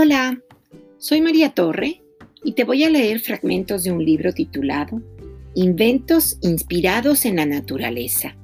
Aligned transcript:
Hola, 0.00 0.40
soy 0.98 1.20
María 1.20 1.54
Torre 1.54 2.04
y 2.44 2.52
te 2.52 2.62
voy 2.62 2.84
a 2.84 2.88
leer 2.88 3.18
fragmentos 3.18 3.82
de 3.82 3.90
un 3.90 4.04
libro 4.04 4.32
titulado 4.32 5.02
Inventos 5.56 6.38
inspirados 6.40 7.24
en 7.24 7.34
la 7.34 7.46
naturaleza, 7.46 8.36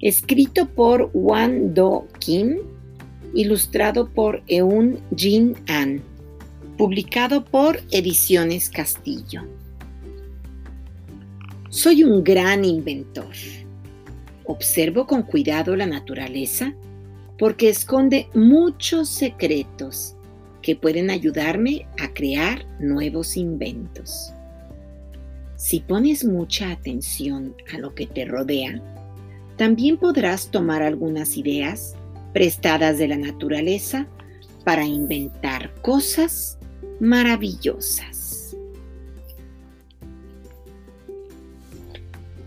escrito 0.00 0.70
por 0.70 1.10
Wan 1.12 1.74
Do 1.74 2.08
Kim, 2.20 2.56
ilustrado 3.34 4.08
por 4.08 4.42
Eun 4.46 4.98
Jin 5.14 5.56
An, 5.68 6.00
publicado 6.78 7.44
por 7.44 7.78
Ediciones 7.90 8.70
Castillo. 8.70 9.42
Soy 11.68 12.02
un 12.02 12.24
gran 12.24 12.64
inventor. 12.64 13.34
Observo 14.46 15.06
con 15.06 15.20
cuidado 15.20 15.76
la 15.76 15.84
naturaleza 15.84 16.74
porque 17.38 17.68
esconde 17.68 18.30
muchos 18.32 19.10
secretos 19.10 20.15
que 20.66 20.74
pueden 20.74 21.10
ayudarme 21.10 21.86
a 22.00 22.12
crear 22.12 22.66
nuevos 22.80 23.36
inventos. 23.36 24.32
Si 25.54 25.78
pones 25.78 26.24
mucha 26.24 26.72
atención 26.72 27.54
a 27.72 27.78
lo 27.78 27.94
que 27.94 28.08
te 28.08 28.24
rodea, 28.24 28.82
también 29.56 29.96
podrás 29.96 30.50
tomar 30.50 30.82
algunas 30.82 31.36
ideas 31.36 31.94
prestadas 32.32 32.98
de 32.98 33.06
la 33.06 33.16
naturaleza 33.16 34.08
para 34.64 34.84
inventar 34.84 35.72
cosas 35.82 36.58
maravillosas. 36.98 38.56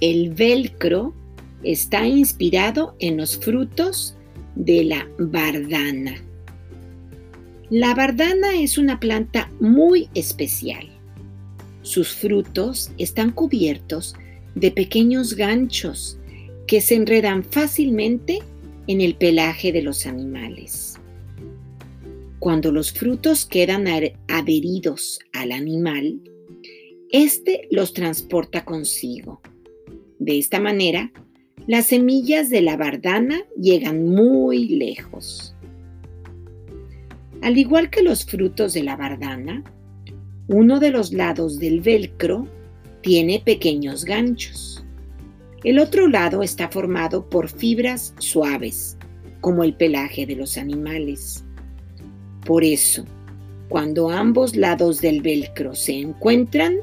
El 0.01 0.33
velcro 0.33 1.13
está 1.63 2.05
inspirado 2.05 2.97
en 2.99 3.15
los 3.15 3.37
frutos 3.37 4.17
de 4.55 4.83
la 4.83 5.07
bardana 5.17 6.29
la 7.70 7.93
bardana 7.93 8.59
es 8.59 8.77
una 8.77 8.99
planta 8.99 9.51
muy 9.59 10.09
especial. 10.15 10.89
Sus 11.84 12.09
frutos 12.09 12.91
están 12.98 13.31
cubiertos 13.31 14.15
de 14.55 14.71
pequeños 14.71 15.35
ganchos 15.35 16.17
que 16.65 16.81
se 16.81 16.95
enredan 16.95 17.43
fácilmente 17.43 18.39
en 18.87 19.01
el 19.01 19.15
pelaje 19.15 19.71
de 19.71 19.84
los 19.84 20.07
animales. 20.07 20.99
Cuando 22.39 22.71
los 22.71 22.91
frutos 22.91 23.45
quedan 23.45 23.85
adheridos 24.27 25.20
al 25.33 25.51
animal, 25.51 26.21
éste 27.11 27.67
los 27.70 27.93
transporta 27.93 28.65
consigo. 28.65 29.41
De 30.17 30.39
esta 30.39 30.59
manera, 30.59 31.11
las 31.67 31.87
semillas 31.87 32.49
de 32.49 32.61
la 32.61 32.77
bardana 32.77 33.43
llegan 33.59 34.07
muy 34.07 34.70
lejos. 34.70 35.54
Al 37.41 37.57
igual 37.57 37.90
que 37.90 38.04
los 38.04 38.26
frutos 38.26 38.73
de 38.73 38.84
la 38.84 38.98
bardana, 38.98 39.63
uno 40.48 40.79
de 40.79 40.90
los 40.91 41.13
lados 41.13 41.59
del 41.59 41.79
velcro 41.79 42.48
tiene 43.01 43.40
pequeños 43.40 44.04
ganchos. 44.04 44.84
El 45.63 45.79
otro 45.79 46.07
lado 46.07 46.43
está 46.43 46.70
formado 46.70 47.29
por 47.29 47.49
fibras 47.49 48.13
suaves, 48.17 48.98
como 49.41 49.63
el 49.63 49.73
pelaje 49.73 50.26
de 50.26 50.35
los 50.35 50.57
animales. 50.57 51.45
Por 52.45 52.63
eso, 52.63 53.05
cuando 53.70 54.10
ambos 54.10 54.55
lados 54.55 54.99
del 54.99 55.21
velcro 55.21 55.76
se 55.76 55.99
encuentran, 55.99 56.77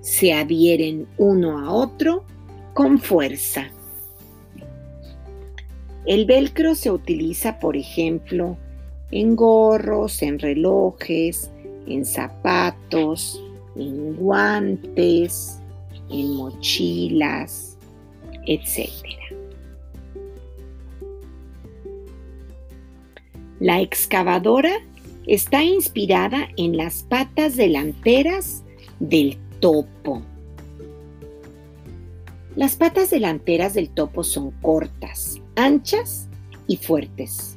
se 0.00 0.32
adhieren 0.32 1.06
uno 1.16 1.58
a 1.58 1.70
otro 1.72 2.24
con 2.74 2.98
fuerza. 2.98 3.70
El 6.06 6.24
velcro 6.24 6.74
se 6.74 6.90
utiliza, 6.90 7.58
por 7.58 7.76
ejemplo, 7.76 8.58
en 9.10 9.36
gorros, 9.36 10.22
en 10.22 10.38
relojes, 10.38 11.50
en 11.86 12.04
zapatos, 12.04 13.42
en 13.76 14.16
guantes, 14.16 15.58
en 16.10 16.34
mochilas, 16.34 17.76
etc. 18.46 18.88
La 23.58 23.80
excavadora 23.80 24.72
está 25.26 25.62
inspirada 25.62 26.48
en 26.56 26.76
las 26.76 27.02
patas 27.02 27.56
delanteras 27.56 28.64
del 29.00 29.38
topo. 29.60 30.22
Las 32.56 32.76
patas 32.76 33.10
delanteras 33.10 33.74
del 33.74 33.90
topo 33.90 34.24
son 34.24 34.50
cortas, 34.62 35.40
anchas 35.56 36.28
y 36.66 36.78
fuertes. 36.78 37.56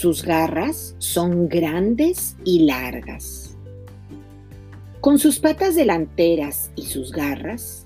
Sus 0.00 0.22
garras 0.22 0.94
son 0.98 1.48
grandes 1.48 2.36
y 2.44 2.60
largas. 2.60 3.56
Con 5.00 5.18
sus 5.18 5.40
patas 5.40 5.74
delanteras 5.74 6.70
y 6.76 6.82
sus 6.82 7.10
garras, 7.10 7.84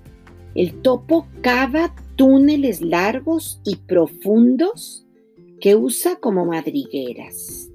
el 0.54 0.82
topo 0.82 1.26
cava 1.40 1.94
túneles 2.16 2.82
largos 2.82 3.62
y 3.64 3.76
profundos 3.76 5.06
que 5.58 5.74
usa 5.74 6.16
como 6.16 6.44
madrigueras. 6.44 7.70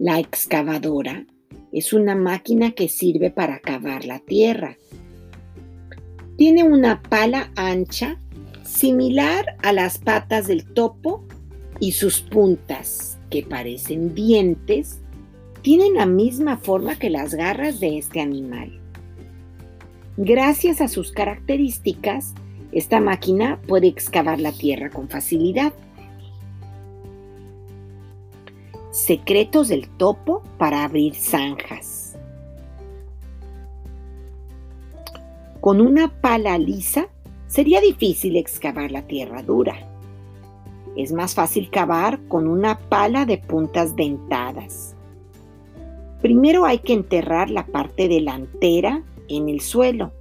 La 0.00 0.18
excavadora 0.18 1.28
es 1.70 1.92
una 1.92 2.16
máquina 2.16 2.72
que 2.72 2.88
sirve 2.88 3.30
para 3.30 3.60
cavar 3.60 4.04
la 4.04 4.18
tierra. 4.18 4.78
Tiene 6.36 6.64
una 6.64 7.00
pala 7.02 7.52
ancha 7.54 8.20
similar 8.64 9.58
a 9.62 9.72
las 9.72 9.98
patas 9.98 10.48
del 10.48 10.64
topo 10.74 11.24
y 11.80 11.92
sus 11.92 12.20
puntas, 12.20 13.18
que 13.30 13.42
parecen 13.42 14.14
dientes, 14.14 15.00
tienen 15.62 15.94
la 15.94 16.06
misma 16.06 16.58
forma 16.58 16.96
que 16.98 17.10
las 17.10 17.34
garras 17.34 17.80
de 17.80 17.98
este 17.98 18.20
animal. 18.20 18.80
Gracias 20.16 20.80
a 20.80 20.88
sus 20.88 21.10
características, 21.10 22.34
esta 22.70 23.00
máquina 23.00 23.60
puede 23.66 23.88
excavar 23.88 24.40
la 24.40 24.52
tierra 24.52 24.90
con 24.90 25.08
facilidad. 25.08 25.72
Secretos 28.92 29.68
del 29.68 29.88
topo 29.88 30.42
para 30.58 30.84
abrir 30.84 31.14
zanjas. 31.14 32.16
Con 35.60 35.80
una 35.80 36.20
pala 36.20 36.58
lisa 36.58 37.08
sería 37.46 37.80
difícil 37.80 38.36
excavar 38.36 38.90
la 38.90 39.06
tierra 39.06 39.42
dura. 39.42 39.93
Es 40.96 41.12
más 41.12 41.34
fácil 41.34 41.70
cavar 41.70 42.20
con 42.28 42.46
una 42.46 42.78
pala 42.78 43.26
de 43.26 43.38
puntas 43.38 43.96
dentadas. 43.96 44.94
Primero 46.20 46.64
hay 46.64 46.78
que 46.78 46.94
enterrar 46.94 47.50
la 47.50 47.66
parte 47.66 48.08
delantera 48.08 49.02
en 49.28 49.48
el 49.48 49.60
suelo. 49.60 50.12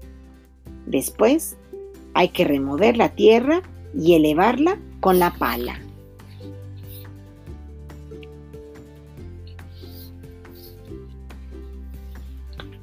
Después 0.85 1.57
hay 2.13 2.29
que 2.29 2.43
remover 2.43 2.97
la 2.97 3.09
tierra 3.09 3.61
y 3.97 4.15
elevarla 4.15 4.79
con 4.99 5.19
la 5.19 5.31
pala. 5.31 5.79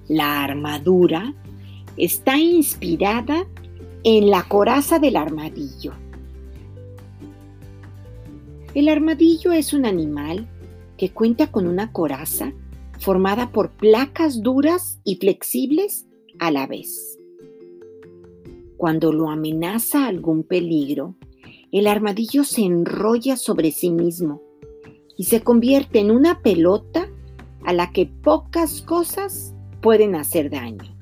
La 0.09 0.43
armadura 0.43 1.35
está 1.97 2.37
inspirada 2.37 3.47
en 4.03 4.31
la 4.31 4.43
coraza 4.43 4.99
del 4.99 5.17
armadillo. 5.17 5.93
El 8.73 8.89
armadillo 8.89 9.51
es 9.51 9.73
un 9.73 9.85
animal 9.85 10.47
que 10.97 11.11
cuenta 11.11 11.51
con 11.51 11.67
una 11.67 11.93
coraza 11.93 12.53
formada 13.01 13.51
por 13.51 13.71
placas 13.71 14.43
duras 14.43 15.01
y 15.03 15.17
flexibles 15.17 16.07
a 16.39 16.53
la 16.53 16.69
vez. 16.69 17.19
Cuando 18.77 19.13
lo 19.13 19.29
amenaza 19.29 20.07
algún 20.07 20.45
peligro, 20.45 21.17
el 21.73 21.89
armadillo 21.89 22.45
se 22.45 22.63
enrolla 22.63 23.37
sobre 23.37 23.73
sí 23.73 23.91
mismo 23.91 24.41
y 25.17 25.25
se 25.25 25.41
convierte 25.41 25.99
en 25.99 26.13
una 26.13 26.41
pelota 26.41 27.09
a 27.65 27.73
la 27.73 27.91
que 27.91 28.07
pocas 28.07 28.83
cosas 28.83 29.53
pueden 29.81 30.15
hacer 30.15 30.49
daño. 30.49 30.97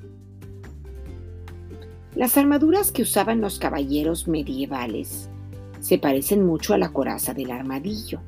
Las 2.15 2.35
armaduras 2.35 2.91
que 2.91 3.03
usaban 3.03 3.41
los 3.41 3.59
caballeros 3.59 4.27
medievales 4.27 5.29
se 5.79 5.97
parecen 5.97 6.45
mucho 6.45 6.73
a 6.73 6.77
la 6.77 6.89
coraza 6.89 7.33
del 7.33 7.51
armadillo. 7.51 8.21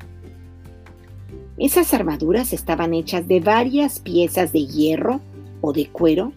Esas 1.58 1.94
armaduras 1.94 2.54
estaban 2.54 2.94
hechas 2.94 3.28
de 3.28 3.40
varias 3.40 4.00
piezas 4.00 4.52
de 4.52 4.66
hierro 4.66 5.22
o 5.62 5.74
de 5.74 5.88
cuero 5.88 6.34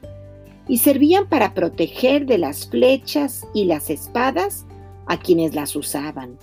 y 0.69 0.78
servían 0.78 1.28
para 1.28 1.55
proteger 1.55 2.26
de 2.26 2.38
las 2.38 2.66
flechas 2.66 3.46
y 3.55 3.64
las 3.64 3.90
espadas 3.90 4.66
a 5.06 5.19
quienes 5.19 5.55
las 5.55 5.76
usaban, 5.76 6.38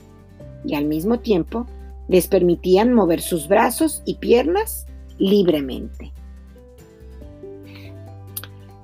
y 0.63 0.75
al 0.75 0.85
mismo 0.85 1.19
tiempo 1.19 1.65
les 2.07 2.27
permitían 2.27 2.93
mover 2.93 3.21
sus 3.21 3.47
brazos 3.47 4.01
y 4.05 4.15
piernas 4.15 4.85
libremente. 5.17 6.11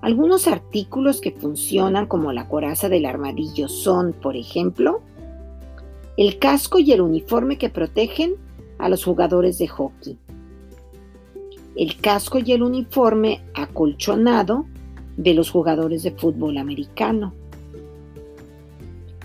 Algunos 0.01 0.47
artículos 0.47 1.21
que 1.21 1.31
funcionan 1.31 2.05
como 2.05 2.31
la 2.31 2.47
coraza 2.47 2.87
del 2.87 3.05
armadillo 3.05 3.67
son, 3.67 4.13
por 4.13 4.35
ejemplo, 4.37 5.01
el 6.17 6.39
casco 6.39 6.79
y 6.79 6.91
el 6.91 7.01
uniforme 7.01 7.57
que 7.57 7.69
protegen 7.69 8.35
a 8.79 8.89
los 8.89 9.03
jugadores 9.03 9.59
de 9.59 9.67
hockey, 9.67 10.17
el 11.75 11.97
casco 12.01 12.39
y 12.39 12.51
el 12.51 12.63
uniforme 12.63 13.43
acolchonado 13.53 14.65
de 15.15 15.35
los 15.35 15.51
jugadores 15.51 16.01
de 16.03 16.11
fútbol 16.11 16.57
americano. 16.57 17.33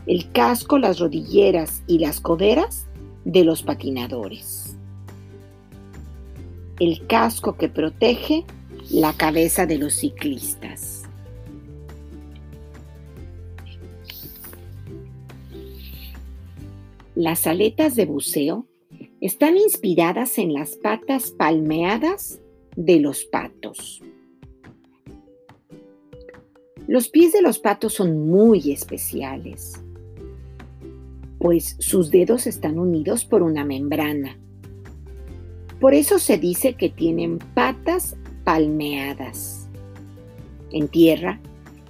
El 0.06 0.30
casco, 0.32 0.78
las 0.78 0.98
rodilleras 0.98 1.82
y 1.86 1.98
las 1.98 2.20
coderas 2.20 2.86
de 3.24 3.44
los 3.44 3.62
patinadores. 3.62 4.76
El 6.78 7.06
casco 7.06 7.56
que 7.56 7.68
protege 7.68 8.44
la 8.90 9.12
cabeza 9.14 9.64
de 9.64 9.78
los 9.78 9.94
ciclistas. 9.94 10.91
Las 17.14 17.46
aletas 17.46 17.94
de 17.94 18.06
buceo 18.06 18.66
están 19.20 19.58
inspiradas 19.58 20.38
en 20.38 20.54
las 20.54 20.76
patas 20.76 21.30
palmeadas 21.30 22.40
de 22.74 23.00
los 23.00 23.24
patos. 23.26 24.02
Los 26.86 27.10
pies 27.10 27.34
de 27.34 27.42
los 27.42 27.58
patos 27.58 27.92
son 27.92 28.28
muy 28.28 28.72
especiales, 28.72 29.74
pues 31.38 31.76
sus 31.80 32.10
dedos 32.10 32.46
están 32.46 32.78
unidos 32.78 33.26
por 33.26 33.42
una 33.42 33.66
membrana. 33.66 34.38
Por 35.80 35.92
eso 35.92 36.18
se 36.18 36.38
dice 36.38 36.74
que 36.74 36.88
tienen 36.88 37.38
patas 37.54 38.16
palmeadas. 38.42 39.68
En 40.70 40.88
tierra, 40.88 41.40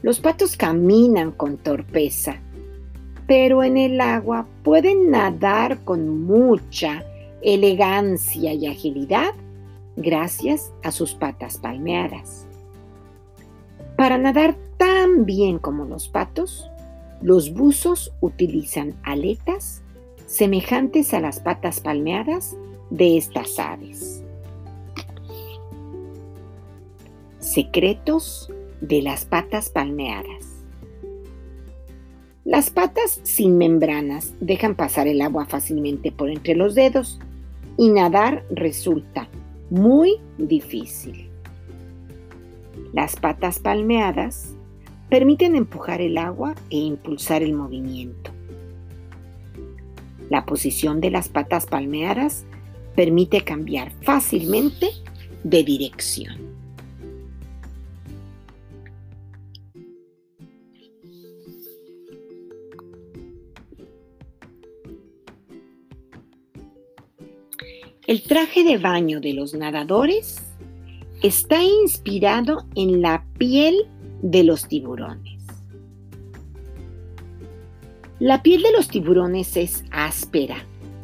los 0.03 0.19
patos 0.19 0.57
caminan 0.57 1.31
con 1.31 1.59
torpeza, 1.59 2.42
pero 3.27 3.63
en 3.63 3.77
el 3.77 4.01
agua 4.01 4.47
pueden 4.63 5.11
nadar 5.11 5.85
con 5.85 6.25
mucha 6.25 7.05
elegancia 7.43 8.53
y 8.53 8.67
agilidad 8.67 9.35
gracias 9.97 10.73
a 10.83 10.93
sus 10.93 11.15
patas 11.15 11.59
palmeadas. 11.59 12.47
Para 13.97 14.19
nadar 14.19 14.57
tan 14.77 15.27
bien 15.27 15.59
como 15.59 15.85
los 15.85 16.09
patos, 16.09 16.71
los 17.21 17.53
buzos 17.53 18.13
utilizan 18.21 18.95
aletas 19.05 19.83
semejantes 20.27 21.13
a 21.15 21.21
las 21.21 21.41
patas 21.41 21.81
palmeadas 21.81 22.57
de 22.91 23.17
estas 23.17 23.59
aves. 23.59 24.25
Secretos 27.39 28.51
de 28.81 29.03
las 29.03 29.25
patas 29.25 29.69
palmeadas. 29.69 30.52
Las 32.53 32.69
patas 32.69 33.19
sin 33.23 33.57
membranas 33.57 34.35
dejan 34.39 34.75
pasar 34.75 35.09
el 35.09 35.23
agua 35.23 35.47
fácilmente 35.47 36.13
por 36.13 36.29
entre 36.29 36.55
los 36.55 36.75
dedos 36.75 37.19
y 37.79 37.89
nadar 37.89 38.45
resulta 38.51 39.27
muy 39.71 40.19
difícil. 40.37 41.31
Las 42.93 43.17
patas 43.17 43.59
palmeadas 43.59 44.55
permiten 45.09 45.57
empujar 45.57 46.03
el 46.03 46.19
agua 46.19 46.55
e 46.69 46.77
impulsar 46.77 47.43
el 47.43 47.55
movimiento. 47.55 48.33
La 50.29 50.45
posición 50.45 51.01
de 51.01 51.11
las 51.11 51.31
patas 51.31 51.65
palmeadas 51.65 52.45
permite 52.95 53.45
cambiar 53.45 53.93
fácilmente 54.03 54.91
de 55.43 55.65
dirección. 55.65 56.52
El 68.13 68.25
traje 68.25 68.63
de 68.63 68.77
baño 68.77 69.23
de 69.23 69.33
los 69.33 69.55
nadadores 69.55 70.43
está 71.23 71.63
inspirado 71.63 72.67
en 72.75 73.01
la 73.01 73.25
piel 73.39 73.87
de 74.21 74.45
los 74.45 74.69
tiburones. 74.69 75.43
La 78.19 78.43
piel 78.43 78.65
de 78.65 78.73
los 78.73 78.89
tiburones 78.89 79.57
es 79.57 79.83
áspera, 79.91 80.59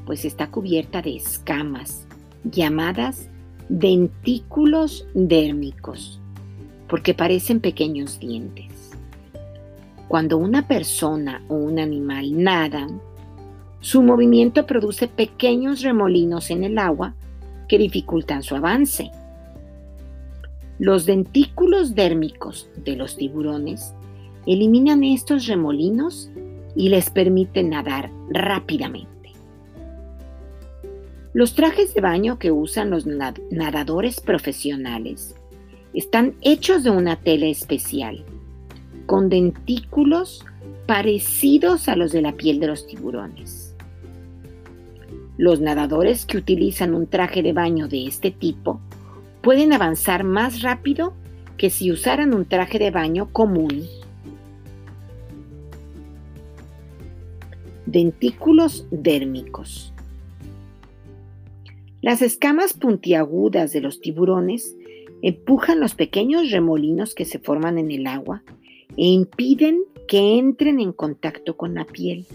pues 0.05 0.27
está 0.27 0.51
cubierta 0.51 1.01
de 1.01 1.17
escamas 1.17 2.07
llamadas 2.45 3.31
dentículos 3.71 5.07
dérmicos, 5.15 6.21
porque 6.89 7.15
parecen 7.15 7.61
pequeños 7.61 8.21
dientes. 8.21 8.91
Cuando 10.09 10.37
una 10.37 10.69
persona 10.69 11.43
o 11.49 11.55
un 11.55 11.79
animal 11.79 12.43
nadan, 12.45 13.01
su 13.81 14.03
movimiento 14.03 14.67
produce 14.67 15.09
pequeños 15.09 15.83
remolinos 15.83 16.51
en 16.51 16.65
el 16.65 16.79
agua 16.79 17.15
que 17.69 17.79
dificultan 17.79 18.43
su 18.43 18.57
avance. 18.57 19.11
Los 20.79 21.07
dentículos 21.07 21.95
dérmicos 21.95 22.69
de 22.77 22.97
los 22.97 23.17
tiburones 23.17 23.95
eliminan 24.47 25.05
estos 25.05 25.47
remolinos 25.47 26.31
y 26.75 26.89
les 26.89 27.11
permiten 27.11 27.71
nadar 27.71 28.11
rápidamente. 28.31 29.33
Los 31.35 31.55
trajes 31.55 31.95
de 31.95 32.01
baño 32.01 32.39
que 32.39 32.51
usan 32.51 32.91
los 32.91 33.07
nadadores 33.07 34.21
profesionales 34.21 35.35
están 35.93 36.35
hechos 36.41 36.85
de 36.85 36.91
una 36.91 37.17
tela 37.17 37.47
especial, 37.47 38.25
con 39.07 39.29
dentículos 39.29 40.45
parecidos 40.87 41.89
a 41.89 41.97
los 41.97 42.13
de 42.13 42.23
la 42.23 42.33
piel 42.33 42.61
de 42.61 42.69
los 42.69 42.87
tiburones. 42.87 43.68
Los 45.39 45.61
nadadores 45.61 46.27
que 46.27 46.37
utilizan 46.37 46.95
un 46.95 47.07
traje 47.07 47.43
de 47.45 47.53
baño 47.53 47.87
de 47.87 48.07
este 48.09 48.33
tipo 48.33 48.81
pueden 49.41 49.73
avanzar 49.73 50.25
más 50.25 50.63
rápido 50.63 51.15
que 51.57 51.71
si 51.71 51.93
usaran 51.93 52.35
un 52.35 52.45
traje 52.45 52.81
de 52.81 52.91
baño 52.91 53.33
común. 53.33 53.85
Dentículos 57.87 58.87
dérmicos. 58.91 59.93
Las 62.03 62.21
escamas 62.21 62.73
puntiagudas 62.73 63.73
de 63.73 63.81
los 63.81 64.01
tiburones 64.01 64.77
empujan 65.23 65.79
los 65.79 65.95
pequeños 65.95 66.51
remolinos 66.51 67.15
que 67.15 67.25
se 67.25 67.39
forman 67.39 67.79
en 67.79 67.93
el 67.93 68.09
agua 68.09 68.43
e 68.97 69.07
impiden 69.07 69.85
que 70.09 70.37
entren 70.37 70.81
en 70.81 70.93
contacto 70.93 71.57
con 71.57 71.75
la 71.75 71.85
piel. 71.85 72.27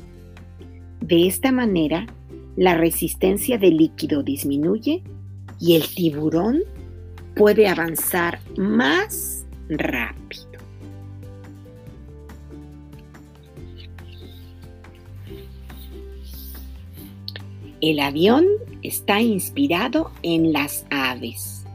De 1.02 1.28
esta 1.28 1.52
manera, 1.52 2.08
la 2.56 2.76
resistencia 2.76 3.58
del 3.58 3.78
líquido 3.78 4.24
disminuye 4.24 5.04
y 5.60 5.76
el 5.76 5.88
tiburón 5.88 6.60
puede 7.36 7.68
avanzar 7.68 8.40
más 8.58 9.46
rápido. 9.70 10.44
El 17.82 18.00
avión 18.00 18.46
está 18.82 19.20
inspirado 19.20 20.12
en 20.22 20.54
las 20.54 20.86
aves. 20.90 21.66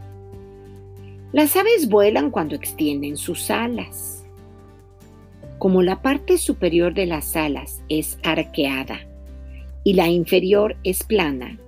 Las 1.32 1.54
aves 1.56 1.88
vuelan 1.88 2.30
cuando 2.30 2.54
extienden 2.54 3.16
sus 3.16 3.50
alas. 3.50 4.24
Como 5.58 5.82
la 5.82 6.00
parte 6.00 6.38
superior 6.38 6.94
de 6.94 7.04
las 7.04 7.36
alas 7.36 7.82
es 7.88 8.18
arqueada 8.22 9.07
y 9.84 9.94
la 9.94 10.08
inferior 10.08 10.76
es 10.84 11.02
plana. 11.04 11.58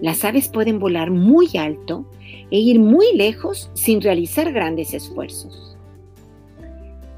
Las 0.00 0.24
aves 0.24 0.48
pueden 0.48 0.78
volar 0.78 1.10
muy 1.10 1.48
alto 1.56 2.06
e 2.50 2.58
ir 2.58 2.78
muy 2.80 3.06
lejos 3.14 3.70
sin 3.74 4.00
realizar 4.00 4.52
grandes 4.52 4.94
esfuerzos. 4.94 5.76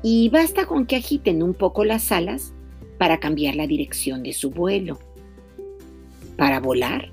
Y 0.02 0.28
basta 0.28 0.66
con 0.66 0.87
que 0.87 0.97
agiten 0.97 1.42
un 1.42 1.54
poco 1.54 1.85
las 1.85 2.12
alas 2.12 2.52
para 2.99 3.21
cambiar 3.21 3.54
la 3.54 3.66
dirección 3.66 4.23
de 4.23 4.33
su 4.33 4.50
vuelo. 4.50 4.99
Para 6.37 6.61
volar, 6.61 7.11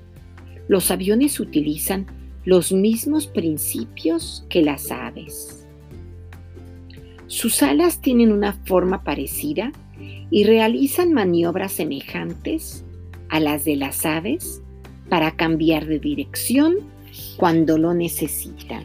los 0.68 0.90
aviones 0.90 1.40
utilizan 1.40 2.06
los 2.44 2.72
mismos 2.72 3.26
principios 3.26 4.44
que 4.48 4.62
las 4.62 4.90
aves. 4.90 5.66
Sus 7.28 7.62
alas 7.62 8.00
tienen 8.00 8.30
una 8.30 8.52
forma 8.52 9.04
parecida 9.04 9.72
y 10.30 10.44
realizan 10.44 11.12
maniobras 11.12 11.72
semejantes 11.72 12.84
a 13.32 13.40
las 13.40 13.64
de 13.64 13.76
las 13.76 14.04
aves 14.04 14.62
para 15.08 15.30
cambiar 15.36 15.86
de 15.86 15.98
dirección 15.98 16.76
cuando 17.38 17.78
lo 17.78 17.94
necesitan. 17.94 18.84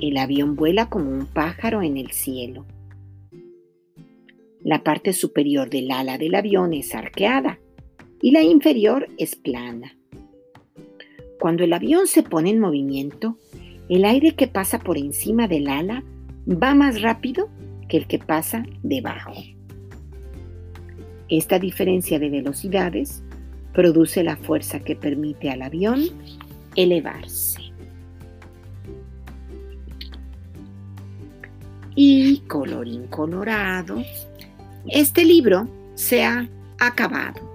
El 0.00 0.16
avión 0.16 0.56
vuela 0.56 0.88
como 0.88 1.10
un 1.12 1.26
pájaro 1.26 1.80
en 1.80 1.96
el 1.96 2.10
cielo. 2.10 2.66
La 4.64 4.82
parte 4.82 5.12
superior 5.12 5.70
del 5.70 5.92
ala 5.92 6.18
del 6.18 6.34
avión 6.34 6.74
es 6.74 6.92
arqueada 6.92 7.60
y 8.20 8.32
la 8.32 8.42
inferior 8.42 9.06
es 9.16 9.36
plana. 9.36 9.96
Cuando 11.38 11.62
el 11.62 11.72
avión 11.72 12.08
se 12.08 12.24
pone 12.24 12.50
en 12.50 12.58
movimiento, 12.58 13.38
el 13.88 14.04
aire 14.04 14.34
que 14.34 14.48
pasa 14.48 14.80
por 14.80 14.98
encima 14.98 15.46
del 15.46 15.68
ala 15.68 16.02
va 16.48 16.74
más 16.74 17.00
rápido 17.00 17.48
que 17.88 17.96
el 17.96 18.08
que 18.08 18.18
pasa 18.18 18.64
debajo. 18.82 19.34
Esta 21.32 21.58
diferencia 21.58 22.18
de 22.18 22.28
velocidades 22.28 23.22
produce 23.72 24.22
la 24.22 24.36
fuerza 24.36 24.80
que 24.80 24.94
permite 24.94 25.48
al 25.48 25.62
avión 25.62 26.02
elevarse. 26.76 27.72
Y 31.94 32.40
colorín 32.40 33.06
colorado, 33.06 34.02
este 34.86 35.24
libro 35.24 35.66
se 35.94 36.22
ha 36.22 36.46
acabado. 36.78 37.51